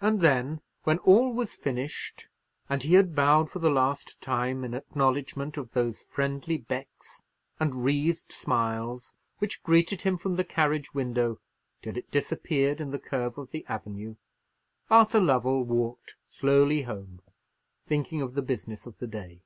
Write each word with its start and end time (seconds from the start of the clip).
And 0.00 0.20
then, 0.20 0.60
when 0.84 0.98
all 0.98 1.32
was 1.32 1.56
finished, 1.56 2.28
and 2.68 2.80
he 2.80 2.94
had 2.94 3.16
bowed 3.16 3.50
for 3.50 3.58
the 3.58 3.72
last 3.72 4.20
time 4.20 4.62
in 4.62 4.72
acknowledgment 4.72 5.56
of 5.56 5.72
those 5.72 6.00
friendly 6.04 6.56
becks 6.56 7.24
and 7.58 7.82
wreathed 7.84 8.30
smiles 8.30 9.14
which 9.38 9.64
greeted 9.64 10.02
him 10.02 10.16
from 10.16 10.36
the 10.36 10.44
carriage 10.44 10.94
window 10.94 11.40
till 11.82 11.96
it 11.96 12.08
disappeared 12.12 12.80
in 12.80 12.92
the 12.92 13.00
curve 13.00 13.36
of 13.36 13.50
the 13.50 13.66
avenue, 13.66 14.14
Arthur 14.92 15.18
Lovell 15.20 15.64
walked 15.64 16.14
slowly 16.28 16.82
home, 16.82 17.20
thinking 17.84 18.22
of 18.22 18.34
the 18.34 18.42
business 18.42 18.86
of 18.86 18.96
the 18.98 19.08
day. 19.08 19.42